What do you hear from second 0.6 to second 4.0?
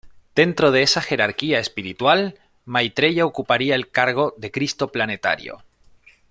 de esa Jerarquía Espiritual, Maitreya ocuparía el